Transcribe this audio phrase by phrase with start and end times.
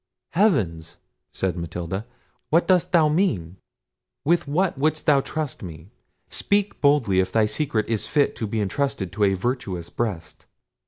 [0.31, 0.97] "Heavens!"
[1.31, 2.07] said Matilda,
[2.49, 3.57] "what dost thou mean?
[4.25, 5.91] With what wouldst thou trust me?
[6.27, 10.47] Speak boldly, if thy secret is fit to be entrusted to a virtuous breast."